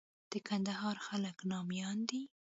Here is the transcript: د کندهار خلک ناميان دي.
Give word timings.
د 0.31 0.33
کندهار 0.47 0.97
خلک 1.07 1.37
ناميان 1.51 1.97
دي. 2.09 2.21